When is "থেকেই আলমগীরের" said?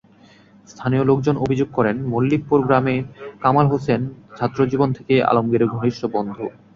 4.97-5.71